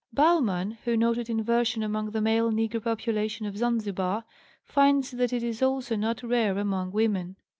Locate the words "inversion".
1.29-1.83